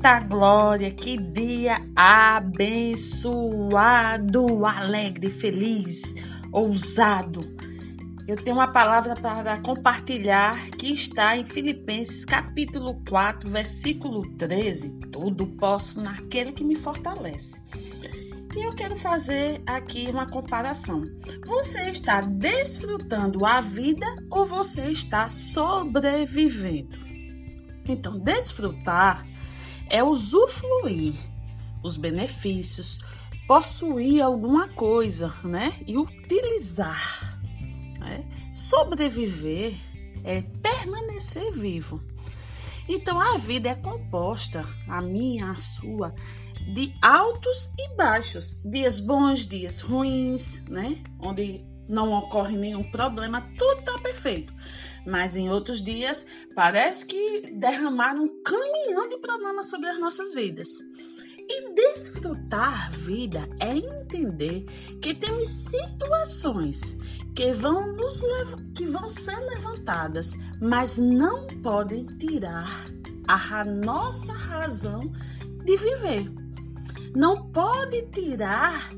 Eita 0.00 0.18
glória, 0.20 0.90
que 0.90 1.18
dia 1.18 1.76
abençoado, 1.94 3.44
alegre, 4.64 5.28
feliz, 5.28 6.14
ousado. 6.50 7.42
Eu 8.26 8.34
tenho 8.38 8.56
uma 8.56 8.68
palavra 8.68 9.14
para 9.14 9.60
compartilhar 9.60 10.70
que 10.70 10.90
está 10.90 11.36
em 11.36 11.44
Filipenses 11.44 12.24
capítulo 12.24 12.98
4, 13.06 13.50
versículo 13.50 14.22
13. 14.38 14.88
Tudo 15.12 15.46
posso 15.48 16.00
naquele 16.00 16.52
que 16.52 16.64
me 16.64 16.76
fortalece. 16.76 17.60
E 18.56 18.66
eu 18.66 18.74
quero 18.74 18.96
fazer 18.96 19.60
aqui 19.66 20.06
uma 20.08 20.26
comparação. 20.26 21.04
Você 21.44 21.90
está 21.90 22.22
desfrutando 22.22 23.44
a 23.44 23.60
vida 23.60 24.06
ou 24.30 24.46
você 24.46 24.90
está 24.90 25.28
sobrevivendo? 25.28 26.98
Então, 27.86 28.18
desfrutar 28.18 29.28
é 29.90 30.02
usufruir 30.02 31.14
os 31.82 31.96
benefícios, 31.96 33.00
possuir 33.46 34.22
alguma 34.22 34.68
coisa, 34.68 35.34
né? 35.42 35.78
E 35.86 35.98
utilizar. 35.98 37.40
Né? 37.98 38.24
Sobreviver 38.54 39.74
é 40.24 40.42
permanecer 40.42 41.52
vivo. 41.52 42.02
Então 42.88 43.20
a 43.20 43.36
vida 43.36 43.68
é 43.68 43.74
composta, 43.74 44.64
a 44.88 45.00
minha, 45.00 45.50
a 45.50 45.54
sua, 45.54 46.14
de 46.74 46.94
altos 47.00 47.70
e 47.78 47.94
baixos, 47.96 48.60
dias 48.64 48.98
bons, 48.98 49.46
dias 49.46 49.80
ruins, 49.80 50.62
né? 50.68 51.02
Onde 51.18 51.64
não 51.90 52.12
ocorre 52.12 52.56
nenhum 52.56 52.88
problema, 52.90 53.46
tudo 53.58 53.80
está 53.80 53.98
perfeito. 53.98 54.54
Mas 55.06 55.34
em 55.36 55.50
outros 55.50 55.82
dias, 55.82 56.24
parece 56.54 57.04
que 57.06 57.50
derramaram 57.52 58.22
um 58.22 58.42
caminhão 58.42 59.08
de 59.08 59.18
problemas 59.18 59.68
sobre 59.68 59.88
as 59.88 59.98
nossas 59.98 60.32
vidas. 60.32 60.68
E 61.48 61.74
desfrutar 61.74 62.92
vida 62.92 63.48
é 63.58 63.74
entender 63.76 64.64
que 65.02 65.12
temos 65.12 65.48
situações 65.48 66.96
que 67.34 67.52
vão, 67.52 67.92
nos 67.92 68.22
que 68.74 68.86
vão 68.86 69.08
ser 69.08 69.36
levantadas, 69.36 70.34
mas 70.60 70.96
não 70.96 71.48
podem 71.60 72.06
tirar 72.18 72.84
a 73.26 73.64
nossa 73.64 74.32
razão 74.32 75.10
de 75.64 75.76
viver. 75.76 76.30
Não 77.16 77.50
pode 77.50 78.02
tirar 78.12 78.90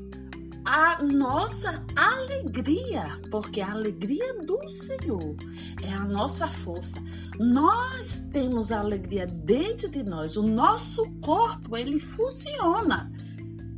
a 0.65 1.01
nossa 1.03 1.83
alegria, 1.95 3.19
porque 3.29 3.59
a 3.59 3.71
alegria 3.71 4.41
do 4.41 4.59
Senhor 4.69 5.35
é 5.81 5.91
a 5.91 6.05
nossa 6.05 6.47
força. 6.47 6.97
Nós 7.37 8.27
temos 8.31 8.71
a 8.71 8.79
alegria 8.79 9.27
dentro 9.27 9.89
de 9.89 10.03
nós, 10.03 10.37
o 10.37 10.47
nosso 10.47 11.11
corpo 11.19 11.75
ele 11.75 11.99
funciona. 11.99 13.11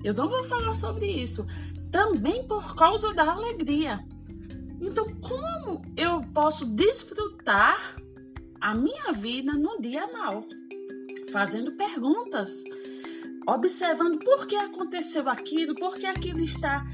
Eu 0.03 0.13
não 0.13 0.29
vou 0.29 0.43
falar 0.43 0.75
sobre 0.75 1.07
isso, 1.07 1.45
também 1.91 2.47
por 2.47 2.75
causa 2.75 3.13
da 3.13 3.31
alegria. 3.31 4.05
Então, 4.79 5.05
como 5.21 5.81
eu 5.97 6.21
posso 6.33 6.65
desfrutar 6.65 7.95
a 8.61 8.75
minha 8.75 9.11
vida 9.13 9.53
no 9.53 9.79
dia 9.81 10.05
mal? 10.11 10.45
Fazendo 11.31 11.71
perguntas 11.71 12.63
observando 13.47 14.19
por 14.19 14.47
que 14.47 14.55
aconteceu 14.55 15.29
aquilo, 15.29 15.75
por 15.75 15.95
que 15.95 16.05
aquilo 16.05 16.43
está 16.43 16.85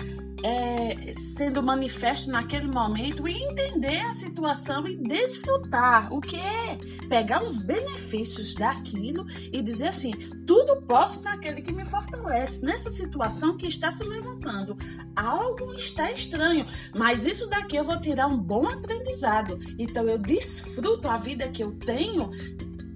é, 0.44 1.13
sendo 1.13 1.62
manifesto 1.62 2.31
naquele 2.31 2.67
momento 2.67 3.28
e 3.28 3.34
entender 3.44 4.00
a 4.01 4.13
situação 4.13 4.88
e 4.88 4.95
desfrutar 4.95 6.11
o 6.11 6.19
que 6.19 6.35
é 6.35 6.78
pegar 7.07 7.44
os 7.44 7.57
benefícios 7.57 8.56
daquilo 8.56 9.25
e 9.51 9.61
dizer 9.61 9.90
assim: 9.90 10.11
tudo 10.47 10.81
posso 10.84 11.22
naquele 11.23 11.61
que 11.61 11.72
me 11.72 11.85
fortalece. 11.85 12.66
Nessa 12.66 12.90
situação 12.90 13.57
que 13.57 13.67
está 13.67 13.91
se 13.91 14.03
levantando, 14.03 14.78
algo 15.16 15.73
está 15.73 16.11
estranho, 16.11 16.66
mas 16.95 17.25
isso 17.25 17.47
daqui 17.50 17.75
eu 17.75 17.84
vou 17.84 18.00
tirar 18.00 18.28
um 18.28 18.38
bom 18.38 18.67
aprendizado. 18.67 19.59
Então 19.78 20.07
eu 20.07 20.17
desfruto 20.17 21.07
a 21.07 21.17
vida 21.17 21.50
que 21.50 21.63
eu 21.63 21.72
tenho 21.73 22.29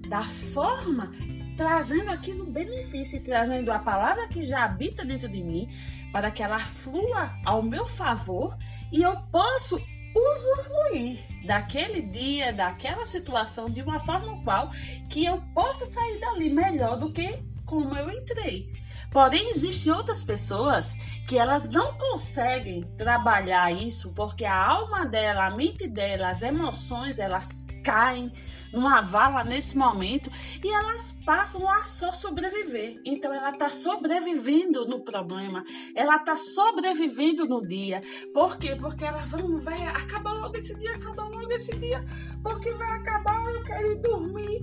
da 0.08 0.22
forma 0.22 1.12
trazendo 1.56 2.10
aquilo 2.10 2.44
benefício 2.44 3.22
trazendo 3.22 3.72
a 3.72 3.78
palavra 3.78 4.28
que 4.28 4.44
já 4.44 4.64
habita 4.64 5.04
dentro 5.04 5.28
de 5.28 5.42
mim 5.42 5.68
para 6.12 6.30
que 6.30 6.42
ela 6.42 6.58
flua 6.58 7.32
ao 7.44 7.62
meu 7.62 7.86
favor 7.86 8.56
e 8.92 9.02
eu 9.02 9.16
posso 9.32 9.80
usufruir 10.14 11.18
daquele 11.44 12.00
dia, 12.02 12.52
daquela 12.52 13.04
situação 13.04 13.68
de 13.68 13.82
uma 13.82 13.98
forma 14.00 14.42
qual 14.42 14.70
que 15.08 15.24
eu 15.24 15.42
possa 15.54 15.86
sair 15.86 16.18
dali 16.20 16.48
melhor 16.48 16.96
do 16.96 17.12
que 17.12 17.38
como 17.66 17.96
eu 17.96 18.08
entrei. 18.10 18.72
Porém, 19.10 19.50
existem 19.50 19.92
outras 19.92 20.22
pessoas 20.22 20.94
que 21.26 21.38
elas 21.38 21.68
não 21.68 21.96
conseguem 21.98 22.82
trabalhar 22.96 23.70
isso 23.72 24.12
porque 24.12 24.44
a 24.44 24.56
alma 24.56 25.04
dela, 25.04 25.46
a 25.46 25.50
mente 25.50 25.86
dela, 25.86 26.28
as 26.28 26.42
emoções, 26.42 27.18
elas 27.18 27.65
caem 27.86 28.32
numa 28.72 29.00
vala 29.00 29.44
nesse 29.44 29.78
momento 29.78 30.28
e 30.62 30.68
elas 30.68 31.12
passam 31.24 31.70
a 31.70 31.84
só 31.84 32.12
sobreviver. 32.12 33.00
Então 33.04 33.32
ela 33.32 33.50
está 33.50 33.68
sobrevivendo 33.68 34.84
no 34.86 35.00
problema, 35.04 35.64
ela 35.94 36.16
está 36.16 36.36
sobrevivendo 36.36 37.46
no 37.46 37.62
dia. 37.62 38.00
Por 38.34 38.58
quê? 38.58 38.74
Porque 38.74 39.04
ela 39.04 39.24
vamos, 39.26 39.62
vai 39.62 39.86
acabar 39.86 40.32
logo 40.32 40.56
esse 40.56 40.76
dia, 40.80 40.96
acabar 40.96 41.28
logo 41.28 41.52
esse 41.52 41.76
dia, 41.76 42.04
porque 42.42 42.72
vai 42.72 42.98
acabar, 42.98 43.54
eu 43.54 43.62
quero 43.62 43.92
ir 43.92 43.98
dormir 44.02 44.62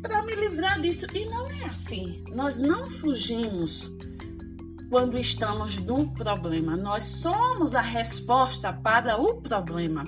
para 0.00 0.22
me 0.22 0.34
livrar 0.34 0.80
disso. 0.80 1.06
E 1.14 1.26
não 1.26 1.46
é 1.50 1.64
assim. 1.66 2.24
Nós 2.32 2.58
não 2.58 2.90
fugimos 2.90 3.92
quando 4.88 5.18
estamos 5.18 5.78
num 5.78 6.08
problema. 6.08 6.74
Nós 6.74 7.02
somos 7.02 7.74
a 7.74 7.82
resposta 7.82 8.72
para 8.72 9.20
o 9.20 9.42
problema. 9.42 10.04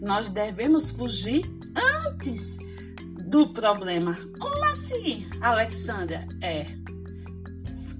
Nós 0.00 0.28
devemos 0.28 0.90
fugir 0.90 1.57
antes 1.78 2.58
do 3.28 3.52
problema. 3.52 4.16
Como 4.38 4.64
assim, 4.64 5.28
Alexandra? 5.40 6.26
É 6.42 6.66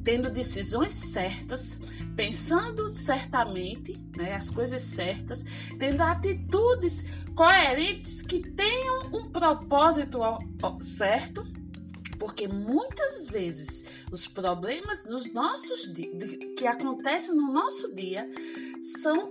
tendo 0.08 0.30
decisões 0.30 0.94
certas, 0.94 1.78
pensando 2.16 2.88
certamente, 2.88 4.02
né, 4.16 4.32
as 4.32 4.48
coisas 4.48 4.80
certas, 4.80 5.44
tendo 5.78 6.00
atitudes 6.00 7.04
coerentes 7.34 8.22
que 8.22 8.40
tenham 8.40 9.02
um 9.12 9.30
propósito 9.30 10.18
certo, 10.80 11.46
porque 12.18 12.48
muitas 12.48 13.26
vezes 13.26 13.84
os 14.10 14.26
problemas 14.26 15.04
nos 15.04 15.30
nossos 15.30 15.92
que 16.56 16.66
acontecem 16.66 17.34
no 17.34 17.52
nosso 17.52 17.94
dia 17.94 18.26
são 19.02 19.30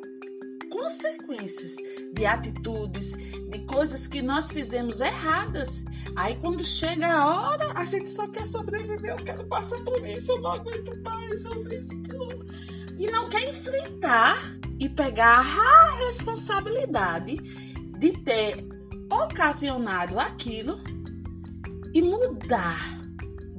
consequências 0.77 1.75
de 2.13 2.25
atitudes, 2.25 3.13
de 3.50 3.59
coisas 3.65 4.06
que 4.06 4.21
nós 4.21 4.51
fizemos 4.51 5.01
erradas. 5.01 5.83
Aí 6.15 6.35
quando 6.35 6.63
chega 6.63 7.07
a 7.07 7.25
hora, 7.25 7.71
a 7.74 7.83
gente 7.83 8.07
só 8.09 8.27
quer 8.27 8.45
sobreviver, 8.45 9.12
eu 9.12 9.25
quero 9.25 9.44
passar 9.47 9.83
por 9.83 10.07
isso, 10.07 10.31
eu 10.31 10.41
não 10.41 10.51
aguento 10.51 11.03
mais, 11.03 11.44
eu 11.45 11.68
isso. 11.71 11.94
E 12.97 13.07
não 13.07 13.27
quer 13.27 13.50
enfrentar 13.50 14.38
e 14.79 14.88
pegar 14.88 15.39
a 15.39 16.06
responsabilidade 16.06 17.35
de 17.97 18.12
ter 18.12 18.68
ocasionado 19.12 20.19
aquilo 20.19 20.79
e 21.94 22.01
mudar, 22.01 22.79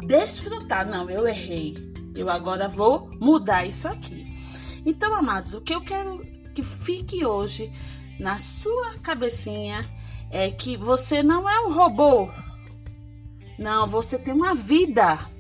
desfrutar. 0.07 0.89
Não, 0.89 1.11
eu 1.11 1.27
errei. 1.27 1.77
Eu 2.15 2.29
agora 2.29 2.69
vou 2.69 3.11
mudar 3.21 3.65
isso 3.65 3.89
aqui. 3.89 4.27
Então, 4.85 5.15
amados, 5.15 5.55
o 5.55 5.61
que 5.61 5.75
eu 5.75 5.81
quero 5.81 6.21
que 6.59 6.63
fique 6.65 7.25
hoje 7.25 7.71
na 8.19 8.37
sua 8.37 8.99
cabecinha 8.99 9.89
é 10.29 10.51
que 10.51 10.77
você 10.77 11.23
não 11.23 11.49
é 11.49 11.61
um 11.61 11.73
robô. 11.73 12.29
Não, 13.57 13.87
você 13.87 14.19
tem 14.19 14.35
uma 14.35 14.57
vida. 14.57 15.31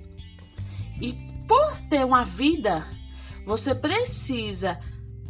E 1.03 1.13
por 1.49 1.81
ter 1.91 2.05
uma 2.05 2.25
vida, 2.25 2.87
você 3.45 3.75
precisa 3.75 4.79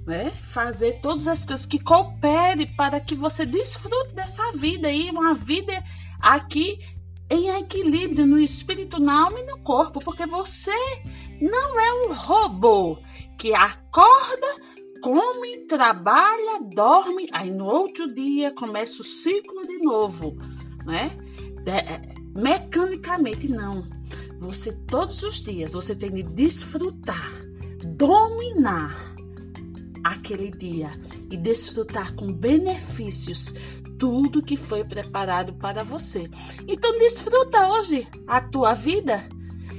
né, 0.06 0.30
fazer 0.52 1.00
todas 1.00 1.26
as 1.26 1.46
coisas 1.46 1.64
que 1.64 1.78
coopere 1.78 2.66
para 2.66 3.00
que 3.00 3.14
você 3.14 3.46
desfrute 3.46 4.14
dessa 4.14 4.52
vida 4.52 4.88
aí, 4.88 5.08
uma 5.08 5.32
vida 5.32 5.72
aqui 6.20 6.80
em 7.30 7.48
equilíbrio 7.48 8.26
no 8.26 8.38
espírito, 8.38 9.00
na 9.00 9.24
alma 9.24 9.40
e 9.40 9.44
no 9.46 9.58
corpo, 9.60 10.00
porque 10.00 10.26
você 10.26 10.70
não 11.40 11.80
é 11.80 11.92
um 12.06 12.14
robô 12.14 12.98
que 13.38 13.54
acorda, 13.54 14.56
come, 15.00 15.66
trabalha, 15.66 16.60
dorme, 16.74 17.28
aí 17.32 17.50
no 17.50 17.66
outro 17.66 18.12
dia 18.12 18.52
começa 18.52 19.00
o 19.00 19.04
ciclo 19.04 19.66
de 19.66 19.78
novo, 19.78 20.36
né? 20.84 21.10
De, 21.62 21.70
é, 21.70 22.14
mecanicamente 22.34 23.48
não. 23.48 23.86
Você 24.38 24.72
todos 24.72 25.22
os 25.22 25.40
dias 25.40 25.72
você 25.72 25.94
tem 25.94 26.10
de 26.12 26.22
desfrutar, 26.22 27.32
dominar 27.84 29.14
aquele 30.04 30.50
dia 30.50 30.90
e 31.30 31.36
desfrutar 31.36 32.14
com 32.14 32.32
benefícios 32.32 33.52
tudo 33.98 34.42
que 34.42 34.56
foi 34.56 34.84
preparado 34.84 35.52
para 35.54 35.82
você. 35.82 36.30
Então 36.66 36.96
desfruta 36.98 37.66
hoje 37.68 38.06
a 38.26 38.40
tua 38.40 38.72
vida 38.72 39.28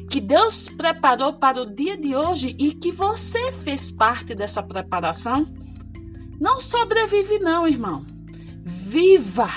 que 0.10 0.20
Deus 0.20 0.68
preparou 0.68 1.34
para 1.34 1.62
o 1.62 1.70
dia 1.70 1.96
de 1.96 2.16
hoje 2.16 2.56
e 2.58 2.74
que 2.74 2.92
você 2.92 3.52
fez 3.52 3.92
parte 3.92 4.34
dessa 4.34 4.64
preparação. 4.64 5.46
Não 6.40 6.60
sobrevive 6.60 7.38
não, 7.38 7.68
irmão. 7.68 8.06
Viva! 8.64 9.50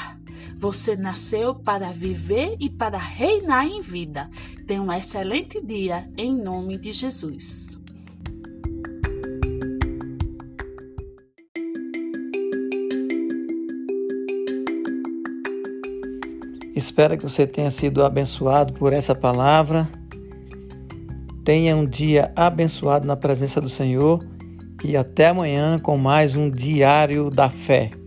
Você 0.58 0.94
nasceu 0.94 1.54
para 1.54 1.90
viver 1.90 2.56
e 2.60 2.68
para 2.68 2.98
reinar 2.98 3.66
em 3.66 3.80
vida. 3.80 4.30
Tenha 4.66 4.82
um 4.82 4.92
excelente 4.92 5.60
dia 5.60 6.08
em 6.16 6.32
nome 6.32 6.76
de 6.76 6.92
Jesus. 6.92 7.72
Espero 16.76 17.16
que 17.16 17.22
você 17.22 17.46
tenha 17.46 17.70
sido 17.70 18.04
abençoado 18.04 18.72
por 18.74 18.92
essa 18.92 19.14
palavra. 19.14 19.88
Tenha 21.44 21.76
um 21.76 21.84
dia 21.84 22.30
abençoado 22.36 23.06
na 23.06 23.16
presença 23.16 23.60
do 23.60 23.68
Senhor 23.68 24.24
e 24.84 24.96
até 24.96 25.28
amanhã 25.28 25.78
com 25.78 25.96
mais 25.96 26.36
um 26.36 26.48
Diário 26.48 27.30
da 27.30 27.50
Fé. 27.50 28.01